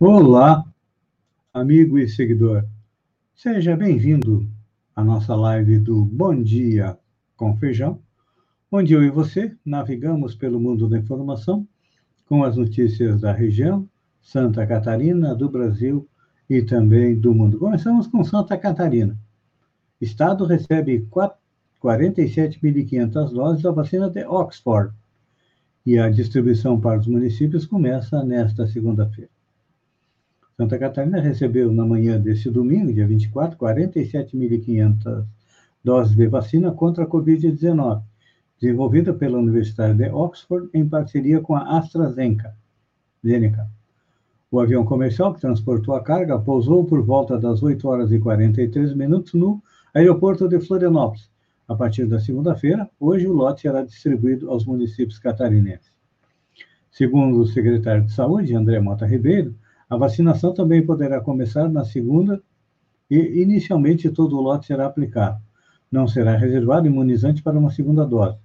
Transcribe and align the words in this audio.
Olá, 0.00 0.64
amigo 1.52 1.98
e 1.98 2.08
seguidor. 2.08 2.64
Seja 3.34 3.76
bem-vindo 3.76 4.48
à 4.94 5.02
nossa 5.02 5.34
live 5.34 5.76
do 5.80 6.04
Bom 6.04 6.40
Dia 6.40 6.96
com 7.36 7.56
Feijão, 7.56 7.98
onde 8.70 8.92
eu 8.92 9.02
e 9.02 9.10
você 9.10 9.56
navegamos 9.66 10.36
pelo 10.36 10.60
mundo 10.60 10.88
da 10.88 10.98
informação 10.98 11.66
com 12.26 12.44
as 12.44 12.56
notícias 12.56 13.20
da 13.20 13.32
região, 13.32 13.88
Santa 14.22 14.64
Catarina, 14.64 15.34
do 15.34 15.48
Brasil 15.48 16.08
e 16.48 16.62
também 16.62 17.18
do 17.18 17.34
mundo. 17.34 17.58
Começamos 17.58 18.06
com 18.06 18.22
Santa 18.22 18.56
Catarina. 18.56 19.18
Estado 20.00 20.44
recebe 20.44 21.08
47.500 21.82 23.32
doses 23.32 23.64
da 23.64 23.72
vacina 23.72 24.08
de 24.08 24.24
Oxford 24.24 24.94
e 25.84 25.98
a 25.98 26.08
distribuição 26.08 26.80
para 26.80 27.00
os 27.00 27.08
municípios 27.08 27.66
começa 27.66 28.22
nesta 28.22 28.64
segunda-feira. 28.64 29.36
Santa 30.60 30.76
Catarina 30.76 31.20
recebeu 31.20 31.70
na 31.70 31.86
manhã 31.86 32.20
deste 32.20 32.50
domingo, 32.50 32.92
dia 32.92 33.06
24, 33.06 33.56
47.500 33.56 35.24
doses 35.84 36.16
de 36.16 36.26
vacina 36.26 36.72
contra 36.72 37.04
a 37.04 37.06
Covid-19, 37.06 38.02
desenvolvida 38.60 39.14
pela 39.14 39.38
Universidade 39.38 39.96
de 39.96 40.10
Oxford 40.10 40.68
em 40.74 40.88
parceria 40.88 41.40
com 41.40 41.54
a 41.54 41.78
AstraZeneca. 41.78 42.56
O 44.50 44.58
avião 44.58 44.84
comercial 44.84 45.32
que 45.32 45.40
transportou 45.40 45.94
a 45.94 46.02
carga 46.02 46.36
pousou 46.40 46.84
por 46.84 47.04
volta 47.04 47.38
das 47.38 47.62
8 47.62 47.86
horas 47.86 48.10
e 48.10 48.18
43 48.18 48.94
minutos 48.94 49.34
no 49.34 49.62
aeroporto 49.94 50.48
de 50.48 50.58
Florianópolis. 50.58 51.30
A 51.68 51.76
partir 51.76 52.04
da 52.06 52.18
segunda-feira, 52.18 52.90
hoje 52.98 53.28
o 53.28 53.32
lote 53.32 53.60
será 53.60 53.84
distribuído 53.84 54.50
aos 54.50 54.66
municípios 54.66 55.20
catarinenses. 55.20 55.92
Segundo 56.90 57.38
o 57.38 57.46
secretário 57.46 58.02
de 58.02 58.12
Saúde, 58.12 58.56
André 58.56 58.80
Mota 58.80 59.06
Ribeiro, 59.06 59.54
a 59.88 59.96
vacinação 59.96 60.52
também 60.52 60.84
poderá 60.84 61.20
começar 61.20 61.68
na 61.68 61.84
segunda 61.84 62.42
e, 63.10 63.42
inicialmente, 63.42 64.10
todo 64.10 64.36
o 64.36 64.40
lote 64.40 64.66
será 64.66 64.86
aplicado. 64.86 65.40
Não 65.90 66.06
será 66.06 66.36
reservado 66.36 66.86
imunizante 66.86 67.42
para 67.42 67.58
uma 67.58 67.70
segunda 67.70 68.04
dose. 68.04 68.36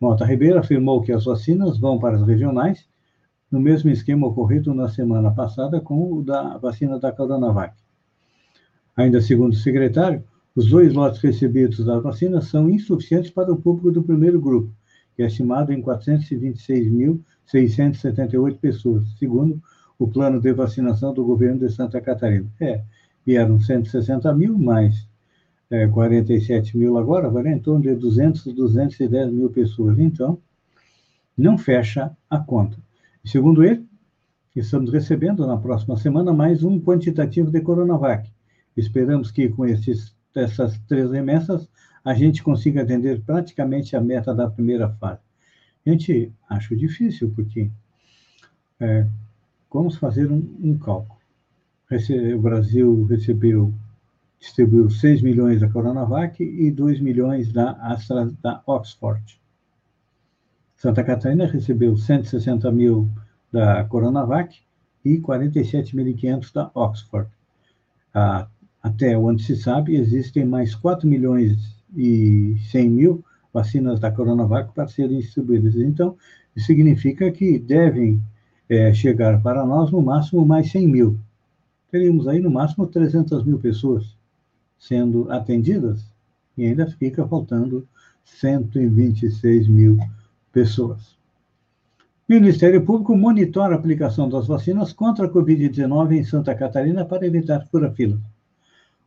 Mota 0.00 0.24
Ribeiro 0.24 0.58
afirmou 0.58 1.02
que 1.02 1.12
as 1.12 1.26
vacinas 1.26 1.78
vão 1.78 1.98
para 1.98 2.16
as 2.16 2.26
regionais, 2.26 2.88
no 3.50 3.60
mesmo 3.60 3.90
esquema 3.90 4.26
ocorrido 4.26 4.72
na 4.72 4.88
semana 4.88 5.30
passada 5.30 5.78
com 5.80 6.10
o 6.12 6.22
da 6.22 6.56
vacina 6.56 6.98
da 6.98 7.12
Coronavac. 7.12 7.74
Ainda 8.96 9.20
segundo 9.20 9.52
o 9.52 9.56
secretário, 9.56 10.24
os 10.54 10.70
dois 10.70 10.94
lotes 10.94 11.20
recebidos 11.20 11.84
da 11.84 12.00
vacina 12.00 12.40
são 12.40 12.70
insuficientes 12.70 13.30
para 13.30 13.52
o 13.52 13.60
público 13.60 13.92
do 13.92 14.02
primeiro 14.02 14.40
grupo, 14.40 14.72
que 15.14 15.22
é 15.22 15.26
estimado 15.26 15.70
em 15.72 15.82
426.678 15.82 18.58
pessoas, 18.58 19.04
segundo 19.18 19.60
o 20.00 20.08
plano 20.08 20.40
de 20.40 20.50
vacinação 20.54 21.12
do 21.12 21.22
governo 21.22 21.58
de 21.58 21.70
Santa 21.70 22.00
Catarina. 22.00 22.50
É, 22.58 22.82
vieram 23.24 23.60
160 23.60 24.32
mil, 24.34 24.58
mais 24.58 25.06
é, 25.70 25.86
47 25.86 26.76
mil 26.78 26.96
agora, 26.96 27.26
agora 27.26 27.50
é 27.50 27.52
em 27.52 27.58
torno 27.58 27.82
de 27.82 27.94
200, 27.94 28.44
210 28.54 29.30
mil 29.30 29.50
pessoas. 29.50 29.98
Então, 29.98 30.38
não 31.36 31.58
fecha 31.58 32.16
a 32.30 32.38
conta. 32.38 32.78
Segundo 33.22 33.62
ele, 33.62 33.86
estamos 34.56 34.90
recebendo 34.90 35.46
na 35.46 35.58
próxima 35.58 35.98
semana 35.98 36.32
mais 36.32 36.64
um 36.64 36.80
quantitativo 36.80 37.50
de 37.50 37.60
Coronavac. 37.60 38.26
Esperamos 38.74 39.30
que 39.30 39.50
com 39.50 39.66
esses, 39.66 40.16
essas 40.34 40.78
três 40.88 41.10
remessas 41.10 41.68
a 42.02 42.14
gente 42.14 42.42
consiga 42.42 42.80
atender 42.80 43.20
praticamente 43.20 43.94
a 43.94 44.00
meta 44.00 44.34
da 44.34 44.48
primeira 44.48 44.88
fase. 44.88 45.20
Gente 45.86 46.32
acho 46.48 46.74
difícil, 46.74 47.30
porque 47.36 47.70
é, 48.80 49.06
Vamos 49.72 49.96
fazer 49.96 50.30
um, 50.30 50.44
um 50.62 50.76
cálculo. 50.76 51.18
o 51.90 52.40
Brasil 52.40 53.04
recebeu, 53.04 53.72
distribuiu 54.38 54.90
6 54.90 55.22
milhões 55.22 55.60
da 55.60 55.68
Coronavac 55.68 56.42
e 56.42 56.70
2 56.70 57.00
milhões 57.00 57.52
da 57.52 57.72
Astra, 57.72 58.30
da 58.42 58.62
Oxford. 58.66 59.40
Santa 60.76 61.04
Catarina 61.04 61.46
recebeu 61.46 61.96
160 61.96 62.70
mil 62.72 63.08
da 63.52 63.84
Coronavac 63.84 64.58
e 65.04 65.18
47.500 65.18 66.52
da 66.52 66.70
Oxford. 66.74 67.30
Ah, 68.12 68.48
até 68.82 69.16
onde 69.16 69.42
se 69.42 69.56
sabe, 69.56 69.94
existem 69.94 70.44
mais 70.44 70.74
4 70.74 71.06
milhões 71.06 71.76
e 71.94 72.56
100 72.70 72.90
mil 72.90 73.24
vacinas 73.52 74.00
da 74.00 74.10
Coronavac 74.10 74.72
para 74.72 74.88
serem 74.88 75.20
distribuídas. 75.20 75.76
Então, 75.76 76.16
isso 76.56 76.66
significa 76.66 77.30
que 77.30 77.58
devem 77.58 78.20
é, 78.70 78.94
chegar 78.94 79.42
para 79.42 79.66
nós 79.66 79.90
no 79.90 80.00
máximo 80.00 80.46
mais 80.46 80.70
100 80.70 80.86
mil. 80.86 81.18
Teríamos 81.90 82.28
aí 82.28 82.38
no 82.38 82.50
máximo 82.50 82.86
300 82.86 83.44
mil 83.44 83.58
pessoas 83.58 84.16
sendo 84.78 85.30
atendidas 85.30 86.08
e 86.56 86.64
ainda 86.64 86.86
fica 86.86 87.26
faltando 87.26 87.86
126 88.24 89.66
mil 89.66 89.98
pessoas. 90.52 91.18
O 92.28 92.32
Ministério 92.32 92.84
Público 92.84 93.16
monitora 93.16 93.74
a 93.74 93.78
aplicação 93.78 94.28
das 94.28 94.46
vacinas 94.46 94.92
contra 94.92 95.26
a 95.26 95.28
Covid-19 95.28 96.12
em 96.12 96.22
Santa 96.22 96.54
Catarina 96.54 97.04
para 97.04 97.26
evitar 97.26 97.66
fura-fila. 97.66 98.18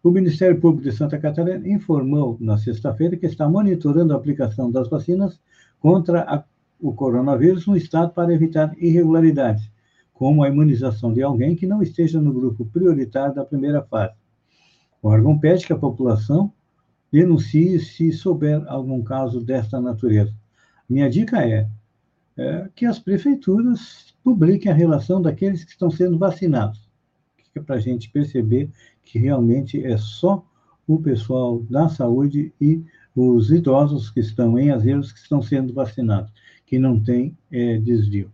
O 0.04 0.12
Ministério 0.12 0.60
Público 0.60 0.90
de 0.90 0.96
Santa 0.96 1.18
Catarina 1.18 1.66
informou 1.66 2.36
na 2.42 2.58
sexta-feira 2.58 3.16
que 3.16 3.26
está 3.26 3.48
monitorando 3.48 4.14
a 4.14 4.18
aplicação 4.18 4.70
das 4.70 4.90
vacinas 4.90 5.40
contra 5.80 6.22
a 6.24 6.44
o 6.84 6.94
coronavírus 6.94 7.66
no 7.66 7.78
estado 7.78 8.12
para 8.12 8.34
evitar 8.34 8.76
irregularidades, 8.78 9.72
como 10.12 10.44
a 10.44 10.50
imunização 10.50 11.14
de 11.14 11.24
alguém 11.24 11.56
que 11.56 11.66
não 11.66 11.82
esteja 11.82 12.20
no 12.20 12.34
grupo 12.34 12.66
prioritário 12.66 13.34
da 13.34 13.46
primeira 13.46 13.82
fase. 13.82 14.14
O 15.02 15.08
órgão 15.08 15.40
pede 15.40 15.66
que 15.66 15.72
a 15.72 15.78
população 15.78 16.52
denuncie 17.10 17.80
se 17.80 18.12
souber 18.12 18.62
algum 18.68 19.02
caso 19.02 19.40
desta 19.40 19.80
natureza. 19.80 20.36
Minha 20.90 21.10
dica 21.10 21.42
é, 21.48 21.70
é 22.36 22.70
que 22.76 22.86
as 22.86 23.00
prefeituras 23.00 24.14
publiquem 24.22 24.70
a 24.70 24.76
relação 24.76 25.22
daqueles 25.22 25.64
que 25.64 25.72
estão 25.72 25.90
sendo 25.90 26.18
vacinados, 26.18 26.90
que 27.54 27.60
é 27.60 27.62
para 27.62 27.76
a 27.76 27.80
gente 27.80 28.12
perceber 28.12 28.70
que 29.02 29.18
realmente 29.18 29.82
é 29.82 29.96
só 29.96 30.46
o 30.86 31.02
pessoal 31.02 31.64
da 31.70 31.88
saúde 31.88 32.54
e 32.60 32.84
os 33.16 33.52
idosos 33.52 34.10
que 34.10 34.20
estão 34.20 34.60
em 34.60 34.70
asilos 34.70 35.14
que 35.14 35.20
estão 35.20 35.42
sendo 35.42 35.74
vacinados 35.74 36.34
que 36.74 36.80
não 36.80 37.00
tem 37.00 37.38
é, 37.52 37.78
desvio. 37.78 38.32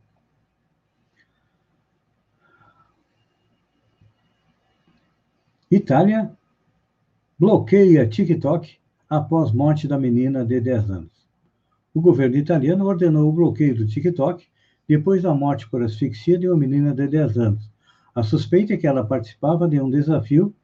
Itália 5.70 6.32
bloqueia 7.38 8.08
TikTok 8.08 8.78
após 9.10 9.52
morte 9.52 9.90
da 9.90 10.00
menina 10.00 10.46
de 10.46 10.62
10 10.62 10.90
anos. 10.90 11.12
O 11.94 12.00
governo 12.00 12.38
italiano 12.38 12.86
ordenou 12.86 13.28
o 13.28 13.34
bloqueio 13.34 13.76
do 13.76 13.86
TikTok 13.86 14.48
depois 14.88 15.22
da 15.22 15.34
morte 15.34 15.70
por 15.70 15.84
asfixia 15.84 16.40
de 16.40 16.48
uma 16.48 16.56
menina 16.56 16.94
de 16.94 17.10
10 17.10 17.38
anos. 17.38 17.70
A 18.16 18.24
suspeita 18.24 18.74
é 18.74 18.78
que 18.78 18.88
ela 18.88 19.06
participava 19.06 19.68
de 19.68 19.82
um 19.82 19.90
desafio 19.90 20.56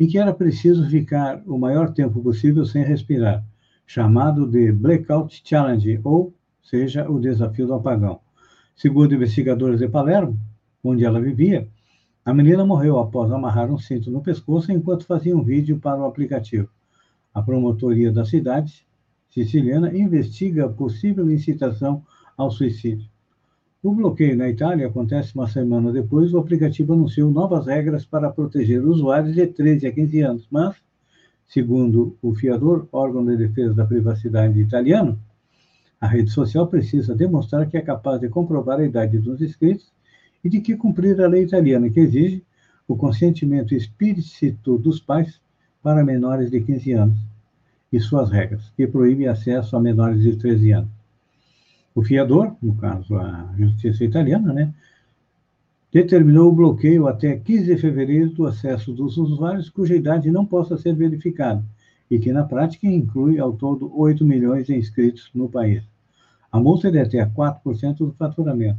em 0.00 0.08
que 0.08 0.18
era 0.18 0.34
preciso 0.34 0.90
ficar 0.90 1.40
o 1.46 1.56
maior 1.56 1.94
tempo 1.94 2.20
possível 2.20 2.66
sem 2.66 2.82
respirar, 2.82 3.46
chamado 3.86 4.50
de 4.50 4.72
Blackout 4.72 5.42
Challenge 5.44 6.00
ou 6.02 6.34
seja 6.64 7.08
o 7.08 7.20
desafio 7.20 7.66
do 7.66 7.74
apagão. 7.74 8.20
Segundo 8.74 9.14
investigadores 9.14 9.78
de 9.78 9.88
Palermo, 9.88 10.36
onde 10.82 11.04
ela 11.04 11.20
vivia, 11.20 11.68
a 12.24 12.34
menina 12.34 12.64
morreu 12.64 12.98
após 12.98 13.30
amarrar 13.30 13.70
um 13.70 13.78
cinto 13.78 14.10
no 14.10 14.22
pescoço 14.22 14.72
enquanto 14.72 15.06
fazia 15.06 15.36
um 15.36 15.44
vídeo 15.44 15.78
para 15.78 16.00
o 16.00 16.06
aplicativo. 16.06 16.68
A 17.32 17.42
promotoria 17.42 18.10
da 18.10 18.24
cidade 18.24 18.84
siciliana 19.30 19.96
investiga 19.96 20.66
a 20.66 20.68
possível 20.68 21.30
incitação 21.30 22.02
ao 22.36 22.50
suicídio. 22.50 23.08
O 23.82 23.94
bloqueio 23.94 24.36
na 24.36 24.48
Itália 24.48 24.86
acontece 24.86 25.34
uma 25.34 25.46
semana 25.46 25.92
depois. 25.92 26.32
O 26.32 26.38
aplicativo 26.38 26.94
anunciou 26.94 27.30
novas 27.30 27.66
regras 27.66 28.06
para 28.06 28.30
proteger 28.30 28.82
usuários 28.82 29.34
de 29.34 29.46
13 29.46 29.86
a 29.86 29.92
15 29.92 30.20
anos, 30.22 30.46
mas, 30.50 30.74
segundo 31.46 32.16
o 32.22 32.34
fiador, 32.34 32.88
órgão 32.90 33.26
de 33.26 33.36
defesa 33.36 33.74
da 33.74 33.84
privacidade 33.84 34.58
italiano, 34.58 35.20
a 36.04 36.06
rede 36.06 36.30
social 36.30 36.66
precisa 36.66 37.14
demonstrar 37.14 37.66
que 37.66 37.78
é 37.78 37.80
capaz 37.80 38.20
de 38.20 38.28
comprovar 38.28 38.78
a 38.78 38.84
idade 38.84 39.16
dos 39.16 39.40
inscritos 39.40 39.90
e 40.44 40.50
de 40.50 40.60
que 40.60 40.76
cumprir 40.76 41.18
a 41.18 41.26
lei 41.26 41.44
italiana, 41.44 41.88
que 41.88 41.98
exige 41.98 42.44
o 42.86 42.94
consentimento 42.94 43.74
explícito 43.74 44.76
dos 44.76 45.00
pais 45.00 45.40
para 45.82 46.04
menores 46.04 46.50
de 46.50 46.60
15 46.60 46.92
anos 46.92 47.18
e 47.90 47.98
suas 47.98 48.30
regras, 48.30 48.70
que 48.76 48.86
proíbe 48.86 49.26
acesso 49.26 49.78
a 49.78 49.80
menores 49.80 50.20
de 50.20 50.36
13 50.36 50.72
anos. 50.72 50.90
O 51.94 52.02
fiador, 52.02 52.54
no 52.62 52.74
caso 52.74 53.16
a 53.16 53.54
justiça 53.56 54.04
italiana, 54.04 54.52
né, 54.52 54.74
determinou 55.90 56.50
o 56.50 56.54
bloqueio 56.54 57.06
até 57.06 57.34
15 57.34 57.64
de 57.64 57.80
fevereiro 57.80 58.28
do 58.28 58.46
acesso 58.46 58.92
dos 58.92 59.16
usuários 59.16 59.70
cuja 59.70 59.96
idade 59.96 60.30
não 60.30 60.44
possa 60.44 60.76
ser 60.76 60.94
verificada 60.94 61.64
e 62.10 62.18
que, 62.18 62.30
na 62.30 62.44
prática, 62.44 62.86
inclui 62.86 63.38
ao 63.38 63.54
todo 63.54 63.90
8 63.98 64.22
milhões 64.22 64.66
de 64.66 64.76
inscritos 64.76 65.30
no 65.34 65.48
país. 65.48 65.93
A 66.54 66.60
multa 66.60 66.88
de 66.88 67.00
até 67.00 67.26
4% 67.26 67.96
do 67.96 68.12
faturamento. 68.12 68.78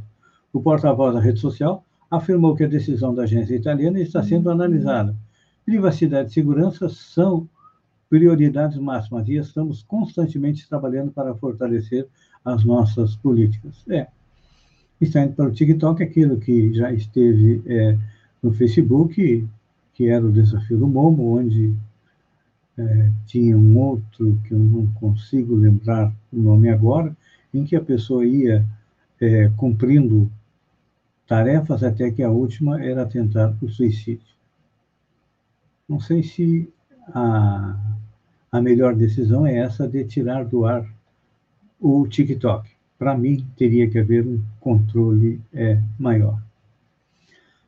O 0.50 0.62
porta-voz 0.62 1.12
da 1.12 1.20
rede 1.20 1.40
social 1.40 1.84
afirmou 2.10 2.56
que 2.56 2.64
a 2.64 2.66
decisão 2.66 3.14
da 3.14 3.24
agência 3.24 3.54
italiana 3.54 4.00
está 4.00 4.22
sendo 4.22 4.50
analisada. 4.50 5.14
Privacidade 5.62 6.30
e 6.30 6.32
segurança 6.32 6.88
são 6.88 7.46
prioridades 8.08 8.78
máximas 8.78 9.28
e 9.28 9.34
estamos 9.34 9.82
constantemente 9.82 10.66
trabalhando 10.66 11.12
para 11.12 11.34
fortalecer 11.34 12.08
as 12.42 12.64
nossas 12.64 13.14
políticas. 13.14 13.84
É, 13.90 14.06
está 14.98 15.22
indo 15.22 15.34
para 15.34 15.44
o 15.44 15.52
TikTok 15.52 16.02
aquilo 16.02 16.38
que 16.38 16.72
já 16.72 16.90
esteve 16.90 17.60
é, 17.66 17.98
no 18.42 18.54
Facebook, 18.54 19.46
que 19.92 20.08
era 20.08 20.24
o 20.24 20.32
desafio 20.32 20.78
do 20.78 20.86
Momo, 20.86 21.38
onde 21.38 21.74
é, 22.78 23.10
tinha 23.26 23.54
um 23.54 23.76
outro 23.76 24.40
que 24.44 24.54
eu 24.54 24.58
não 24.58 24.86
consigo 24.92 25.54
lembrar 25.54 26.10
o 26.32 26.40
nome 26.40 26.70
agora, 26.70 27.14
em 27.56 27.64
que 27.64 27.76
a 27.76 27.80
pessoa 27.80 28.24
ia 28.24 28.64
é, 29.20 29.50
cumprindo 29.56 30.30
tarefas 31.26 31.82
até 31.82 32.10
que 32.10 32.22
a 32.22 32.30
última 32.30 32.82
era 32.82 33.06
tentar 33.06 33.54
o 33.60 33.68
suicídio. 33.68 34.26
Não 35.88 36.00
sei 36.00 36.22
se 36.22 36.68
a, 37.08 37.76
a 38.50 38.60
melhor 38.60 38.94
decisão 38.94 39.46
é 39.46 39.56
essa 39.56 39.88
de 39.88 40.04
tirar 40.04 40.44
do 40.44 40.64
ar 40.64 40.86
o 41.80 42.06
TikTok. 42.06 42.68
Para 42.98 43.16
mim, 43.16 43.46
teria 43.56 43.88
que 43.88 43.98
haver 43.98 44.26
um 44.26 44.40
controle 44.60 45.40
é, 45.52 45.80
maior. 45.98 46.40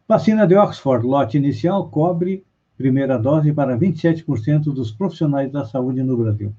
Vacina 0.07 0.47
de 0.47 0.57
Oxford, 0.57 1.07
lote 1.07 1.37
inicial, 1.37 1.89
cobre 1.91 2.43
primeira 2.79 3.19
dose 3.19 3.53
para 3.53 3.77
27% 3.77 4.73
dos 4.73 4.91
profissionais 4.91 5.51
da 5.51 5.67
saúde 5.67 6.03
no 6.03 6.17
Brasil. 6.17 6.55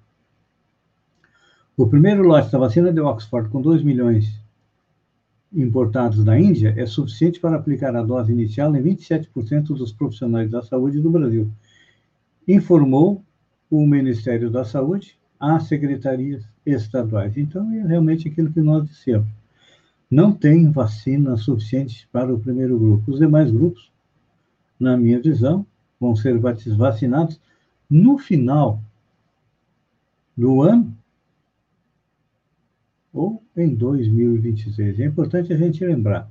O 1.80 1.88
primeiro 1.88 2.24
lote 2.24 2.52
da 2.52 2.58
vacina 2.58 2.92
de 2.92 3.00
Oxford, 3.00 3.48
com 3.48 3.62
2 3.62 3.84
milhões 3.84 4.38
importados 5.54 6.26
da 6.26 6.38
Índia, 6.38 6.74
é 6.76 6.86
suficiente 6.86 7.40
para 7.40 7.56
aplicar 7.56 7.96
a 7.96 8.04
dose 8.04 8.34
inicial 8.34 8.76
em 8.76 8.84
27% 8.84 9.68
dos 9.68 9.94
profissionais 9.94 10.52
da 10.52 10.62
saúde 10.62 11.00
do 11.00 11.10
Brasil, 11.10 11.50
informou 12.46 13.24
o 13.72 13.88
Ministério 13.88 14.50
da 14.52 14.66
Saúde 14.66 15.18
às 15.40 15.70
secretarias 15.70 16.44
estaduais. 16.66 17.38
Então, 17.38 17.72
é 17.72 17.88
realmente 17.88 18.28
aquilo 18.28 18.52
que 18.52 18.60
nós 18.60 18.86
dissemos. 18.86 19.30
Não 20.12 20.34
tem 20.34 20.70
vacina 20.70 21.38
suficiente 21.38 22.10
para 22.12 22.36
o 22.36 22.40
primeiro 22.42 22.78
grupo. 22.78 23.10
Os 23.10 23.20
demais 23.20 23.50
grupos, 23.50 23.90
na 24.78 24.98
minha 24.98 25.22
visão, 25.22 25.66
vão 25.98 26.14
ser 26.14 26.38
vacinados 26.38 27.40
no 27.90 28.18
final 28.18 28.84
do 30.36 30.62
ano 30.62 30.99
ou 33.14 33.44
em 33.56 33.74
2026. 33.76 35.00
É 35.00 35.06
importante 35.06 35.52
a 35.52 35.58
gente 35.58 35.84
lembrar. 35.86 36.30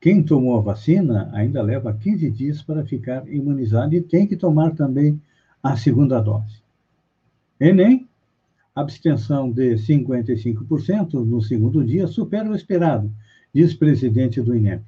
Quem 0.00 0.22
tomou 0.22 0.58
a 0.58 0.60
vacina 0.60 1.30
ainda 1.32 1.62
leva 1.62 1.94
15 1.94 2.30
dias 2.30 2.62
para 2.62 2.84
ficar 2.84 3.26
imunizado 3.28 3.94
e 3.94 4.02
tem 4.02 4.26
que 4.26 4.36
tomar 4.36 4.72
também 4.72 5.20
a 5.62 5.76
segunda 5.76 6.20
dose. 6.20 6.62
Enem, 7.58 8.06
abstenção 8.74 9.50
de 9.50 9.76
55% 9.76 11.14
no 11.24 11.40
segundo 11.40 11.84
dia 11.84 12.06
supera 12.06 12.50
o 12.50 12.54
esperado, 12.54 13.10
diz 13.54 13.72
presidente 13.72 14.42
do 14.42 14.54
INEP. 14.54 14.84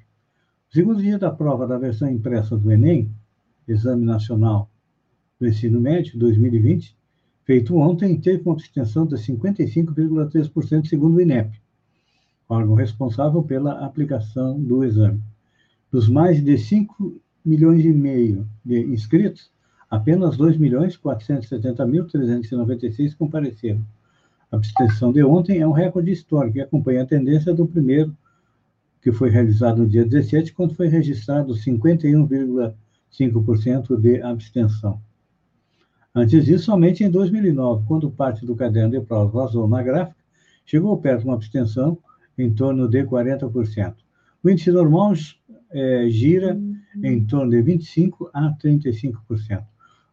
Segundo 0.69 1.01
dia 1.01 1.17
da 1.17 1.31
prova 1.31 1.65
da 1.65 1.77
versão 1.77 2.09
impressa 2.11 2.57
do 2.57 2.71
Enem, 2.71 3.09
Exame 3.67 4.05
Nacional 4.05 4.69
do 5.39 5.47
Ensino 5.47 5.79
Médio 5.79 6.19
2020, 6.19 6.95
feito 7.47 7.75
ontem, 7.77 8.19
teve 8.19 8.43
uma 8.43 8.53
abstenção 8.55 9.07
de 9.07 9.15
55,3%, 9.15 10.85
segundo 10.85 11.15
o 11.15 11.21
INEP, 11.21 11.57
órgão 12.49 12.75
responsável 12.75 13.41
pela 13.41 13.85
aplicação 13.85 14.61
do 14.61 14.83
exame. 14.83 15.23
Dos 15.89 16.09
mais 16.09 16.43
de 16.43 16.57
5 16.57 17.21
milhões 17.45 17.85
e 17.85 17.93
meio 17.93 18.45
de 18.65 18.81
inscritos, 18.87 19.49
apenas 19.89 20.35
2 20.35 20.57
milhões 20.57 20.97
470.396 20.97 23.15
compareceram. 23.15 23.81
A 24.51 24.57
abstenção 24.57 25.13
de 25.13 25.23
ontem 25.23 25.61
é 25.61 25.67
um 25.67 25.71
recorde 25.71 26.11
histórico 26.11 26.57
e 26.57 26.61
acompanha 26.61 27.03
a 27.03 27.07
tendência 27.07 27.53
do 27.53 27.65
primeiro, 27.65 28.13
que 29.01 29.13
foi 29.13 29.29
realizado 29.29 29.83
no 29.83 29.87
dia 29.87 30.03
17, 30.03 30.51
quando 30.51 30.75
foi 30.75 30.89
registrado 30.89 31.53
51,5% 31.53 33.95
de 33.95 34.21
abstenção. 34.21 34.99
Antes 36.17 36.45
disso, 36.45 36.63
somente 36.63 37.03
em 37.03 37.11
2009, 37.11 37.85
quando 37.85 38.09
parte 38.09 38.43
do 38.43 38.55
caderno 38.55 38.89
de 38.89 39.05
provas 39.05 39.31
vazou 39.31 39.67
na 39.67 39.83
gráfica, 39.83 40.17
chegou 40.65 40.97
perto 40.97 41.19
de 41.19 41.25
uma 41.27 41.35
abstenção 41.35 41.95
em 42.35 42.51
torno 42.51 42.87
de 42.87 43.03
40%. 43.03 43.93
O 44.43 44.49
índice 44.49 44.71
normal 44.71 45.13
é, 45.69 46.09
gira 46.09 46.59
em 47.03 47.23
torno 47.23 47.51
de 47.51 47.57
25% 47.57 48.31
a 48.33 48.51
35%. 48.53 49.59
O 49.59 49.65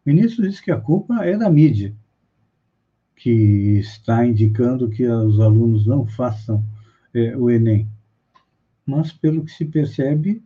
ministro 0.05 0.47
disse 0.47 0.63
que 0.63 0.71
a 0.71 0.79
culpa 0.79 1.25
é 1.25 1.39
da 1.39 1.49
mídia, 1.49 1.95
que 3.17 3.79
está 3.79 4.27
indicando 4.27 4.91
que 4.91 5.07
os 5.07 5.41
alunos 5.41 5.87
não 5.87 6.05
façam 6.05 6.63
é, 7.15 7.35
o 7.35 7.49
Enem. 7.49 7.89
Mas, 8.85 9.11
pelo 9.11 9.43
que 9.43 9.53
se 9.53 9.65
percebe, 9.65 10.43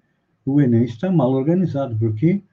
o 0.46 0.60
Enem 0.60 0.84
está 0.84 1.10
mal 1.10 1.32
organizado, 1.32 1.96
porque, 1.98 2.44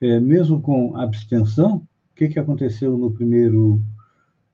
é, 0.00 0.20
mesmo 0.20 0.62
com 0.62 0.96
abstenção, 0.96 1.84
o 2.12 2.14
que, 2.14 2.28
que 2.28 2.38
aconteceu 2.38 2.96
no 2.98 3.10
primeiro 3.10 3.82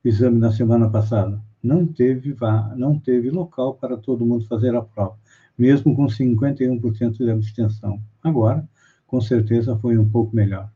exame 0.04 0.38
na 0.38 0.52
semana 0.52 0.88
passada? 0.88 1.40
Não 1.60 1.84
teve, 1.84 2.36
não 2.76 2.98
teve 2.98 3.30
local 3.30 3.74
para 3.74 3.96
todo 3.96 4.24
mundo 4.24 4.46
fazer 4.46 4.76
a 4.76 4.80
prova, 4.80 5.16
mesmo 5.58 5.94
com 5.94 6.06
51% 6.06 7.16
de 7.16 7.30
abstenção. 7.30 8.00
Agora, 8.22 8.66
com 9.08 9.20
certeza, 9.20 9.76
foi 9.76 9.98
um 9.98 10.08
pouco 10.08 10.36
melhor. 10.36 10.70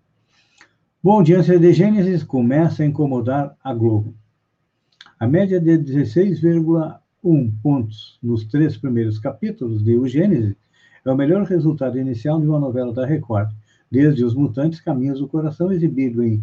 Bom, 1.01 1.13
audiência 1.13 1.57
de 1.57 1.73
Gênesis 1.73 2.25
começa 2.25 2.83
a 2.83 2.87
incomodar 2.87 3.57
a 3.63 3.73
Globo. 3.73 4.15
A 5.21 5.27
média 5.27 5.61
de 5.61 5.79
16,1 5.79 7.53
pontos 7.63 8.19
nos 8.21 8.45
três 8.47 8.77
primeiros 8.77 9.21
capítulos 9.21 9.85
de 9.85 9.97
O 9.97 10.09
Gênesis 10.09 10.57
é 11.05 11.11
o 11.11 11.17
melhor 11.17 11.45
resultado 11.45 11.97
inicial 11.97 12.41
de 12.41 12.49
uma 12.49 12.59
novela 12.59 12.93
da 12.93 13.07
Record, 13.07 13.53
desde 13.89 14.25
Os 14.25 14.35
Mutantes 14.35 14.81
Caminhos 14.81 15.21
do 15.21 15.29
Coração, 15.29 15.71
exibido 15.71 16.25
em 16.25 16.43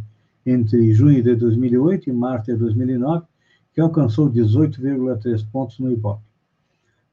entre 0.50 0.94
junho 0.94 1.22
de 1.22 1.36
2008 1.36 2.10
e 2.10 2.13
março 2.13 2.48
de 2.48 2.57
2009, 2.57 3.25
que 3.74 3.81
alcançou 3.81 4.31
18,3 4.31 5.46
pontos 5.51 5.79
no 5.79 5.91
Ibope. 5.91 6.24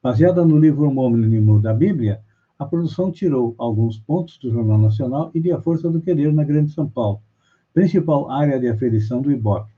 Baseada 0.03 0.45
no 0.45 0.59
livro 0.59 0.89
homônimo 0.89 1.61
da 1.61 1.75
Bíblia, 1.75 2.21
a 2.59 2.65
produção 2.65 3.13
tirou 3.13 3.55
alguns 3.59 3.99
pontos 3.99 4.39
do 4.39 4.51
Jornal 4.51 4.79
Nacional 4.79 5.31
e 5.35 5.41
de 5.41 5.53
A 5.53 5.61
Força 5.61 5.91
do 5.91 6.01
Querer 6.01 6.33
na 6.33 6.45
Grande 6.45 6.73
São 6.73 6.89
Paulo, 6.89 7.21
principal 7.75 8.31
área 8.31 8.59
de 8.59 8.69
aferição 8.69 9.21
do 9.21 9.31
Ibope. 9.31 9.71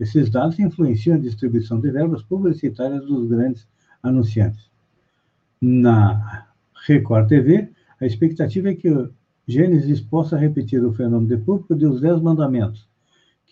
Esses 0.00 0.30
dados 0.30 0.58
influenciam 0.58 1.16
a 1.16 1.20
distribuição 1.20 1.78
de 1.78 1.90
verbas 1.90 2.22
publicitárias 2.22 3.04
dos 3.04 3.28
grandes 3.28 3.68
anunciantes. 4.02 4.70
Na 5.60 6.46
Record 6.86 7.28
TV, 7.28 7.68
a 8.00 8.06
expectativa 8.06 8.70
é 8.70 8.74
que 8.74 8.88
Gênesis 9.46 10.00
possa 10.00 10.36
repetir 10.36 10.84
o 10.84 10.92
fenômeno 10.92 11.36
de 11.36 11.36
público 11.36 11.74
dos 11.74 12.00
Dez 12.00 12.20
Mandamentos, 12.20 12.88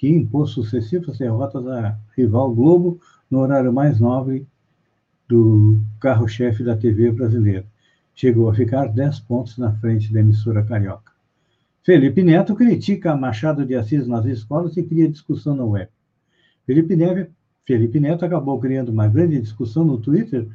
que 0.01 0.09
impôs 0.09 0.53
sucessivas 0.53 1.19
derrotas 1.19 1.67
à 1.67 1.95
rival 2.17 2.55
Globo 2.55 2.99
no 3.31 3.41
horário 3.41 3.71
mais 3.71 4.01
nobre 4.01 4.47
do 5.29 5.79
carro-chefe 6.01 6.65
da 6.65 6.75
TV 6.75 7.13
brasileira. 7.13 7.67
Chegou 8.15 8.49
a 8.49 8.55
ficar 8.55 8.87
10 8.87 9.21
pontos 9.21 9.59
na 9.59 9.75
frente 9.75 10.11
da 10.11 10.21
emissora 10.21 10.65
carioca. 10.65 11.13
Felipe 11.85 12.23
Neto 12.23 12.55
critica 12.55 13.15
Machado 13.15 13.63
de 13.67 13.75
Assis 13.75 14.07
nas 14.07 14.25
escolas 14.25 14.75
e 14.79 14.83
cria 14.83 15.07
discussão 15.07 15.55
na 15.55 15.67
web. 15.67 15.91
Felipe, 16.65 16.97
Neve, 16.97 17.29
Felipe 17.67 18.01
Neto 18.01 18.25
acabou 18.25 18.59
criando 18.59 18.89
uma 18.89 19.07
grande 19.07 19.39
discussão 19.39 19.85
no 19.85 19.99
Twitter 19.99 20.49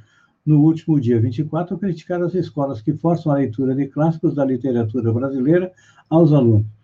no 0.43 0.61
último 0.61 0.99
dia 0.99 1.21
24 1.21 1.75
ao 1.75 1.79
criticar 1.79 2.19
as 2.23 2.33
escolas 2.33 2.81
que 2.81 2.93
forçam 2.93 3.31
a 3.31 3.35
leitura 3.35 3.75
de 3.75 3.85
clássicos 3.85 4.33
da 4.33 4.43
literatura 4.43 5.13
brasileira 5.13 5.71
aos 6.09 6.33
alunos. 6.33 6.74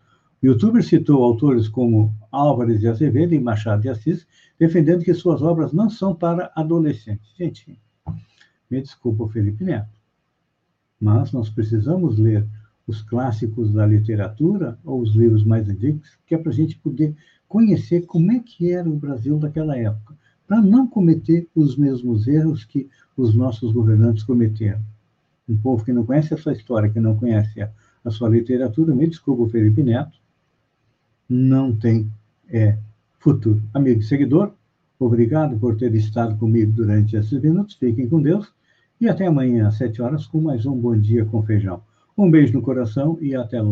Youtuber 0.44 0.84
citou 0.84 1.24
autores 1.24 1.68
como 1.68 2.16
Álvares 2.32 2.80
de 2.80 2.88
Azevedo 2.88 3.36
e 3.36 3.40
Machado 3.40 3.84
de 3.84 3.90
Assis, 3.90 4.26
defendendo 4.58 5.04
que 5.04 5.14
suas 5.14 5.44
obras 5.44 5.72
não 5.72 5.88
são 5.88 6.16
para 6.16 6.52
adolescentes. 6.56 7.32
Gente, 7.38 7.80
me 8.70 8.82
desculpa, 8.82 9.28
Felipe 9.28 9.64
Neto, 9.64 10.00
mas 11.00 11.32
nós 11.32 11.50
precisamos 11.50 12.18
ler 12.18 12.48
os 12.88 13.04
clássicos 13.04 13.72
da 13.72 13.86
literatura 13.86 14.80
ou 14.84 15.02
os 15.02 15.16
livros 15.16 15.44
mais 15.44 15.70
antigos, 15.70 16.18
que 16.26 16.34
é 16.34 16.38
para 16.38 16.52
a 16.52 16.56
gente 16.56 16.78
poder 16.80 17.16
conhecer 17.48 18.06
como 18.08 18.32
é 18.32 18.40
que 18.40 18.72
era 18.72 18.90
o 18.90 18.96
Brasil 18.96 19.38
daquela 19.38 19.78
época, 19.78 20.18
para 20.48 20.60
não 20.60 20.88
cometer 20.88 21.48
os 21.56 21.78
mesmos 21.78 22.28
erros 22.28 22.66
que 22.66 22.90
os 23.16 23.36
nossos 23.36 23.72
governantes 23.72 24.24
cometeram. 24.24 24.82
Um 25.48 25.58
povo 25.58 25.86
que 25.86 25.94
não 25.94 26.06
conhece 26.06 26.34
a 26.34 26.38
sua 26.38 26.54
história, 26.54 26.90
que 26.90 27.00
não 27.00 27.16
conhece 27.16 27.62
a, 27.62 27.72
a 28.04 28.10
sua 28.10 28.30
literatura, 28.30 28.96
me 28.96 29.08
desculpa, 29.08 29.52
Felipe 29.52 29.84
Neto, 29.84 30.21
não 31.32 31.74
tem 31.74 32.12
é, 32.50 32.78
futuro. 33.18 33.62
Amigo 33.74 34.02
e 34.02 34.04
seguidor, 34.04 34.52
obrigado 35.00 35.58
por 35.58 35.78
ter 35.78 35.96
estado 35.96 36.38
comigo 36.38 36.74
durante 36.74 37.16
esses 37.16 37.42
minutos. 37.42 37.76
Fiquem 37.76 38.10
com 38.10 38.22
Deus 38.22 38.52
e 39.00 39.08
até 39.08 39.26
amanhã 39.26 39.68
às 39.68 39.78
sete 39.78 40.02
horas 40.02 40.28
com 40.28 40.42
mais 40.42 40.66
um 40.66 40.78
Bom 40.78 40.98
Dia 40.98 41.24
com 41.24 41.42
Feijão. 41.42 41.82
Um 42.18 42.30
beijo 42.30 42.54
no 42.54 42.62
coração 42.62 43.18
e 43.22 43.34
até 43.34 43.60
lá. 43.60 43.60